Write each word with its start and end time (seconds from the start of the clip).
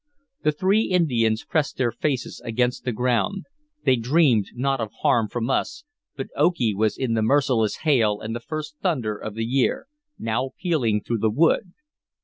The 0.41 0.51
three 0.51 0.85
Indians 0.85 1.43
pressed 1.45 1.77
their 1.77 1.91
faces 1.91 2.41
against 2.43 2.85
the 2.85 2.91
ground; 2.91 3.45
they 3.85 3.95
dreamed 3.97 4.47
not 4.55 4.79
of 4.81 4.89
harm 5.03 5.27
from 5.29 5.47
us, 5.51 5.83
but 6.15 6.29
Okee 6.35 6.73
was 6.73 6.97
in 6.97 7.13
the 7.13 7.21
merciless 7.21 7.75
hail 7.85 8.19
and 8.19 8.35
the 8.35 8.39
first 8.39 8.77
thunder 8.81 9.15
of 9.15 9.35
the 9.35 9.45
year, 9.45 9.85
now 10.17 10.53
pealing 10.59 11.03
through 11.03 11.19
the 11.19 11.29
wood. 11.29 11.73